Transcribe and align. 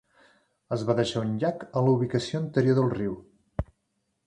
Es 0.77 0.85
va 0.87 0.95
deixar 0.99 1.23
un 1.25 1.35
llac 1.43 1.67
a 1.67 1.85
la 1.89 1.95
ubicació 1.99 2.41
anterior 2.41 2.79
del 2.81 2.91
riu. 2.97 3.17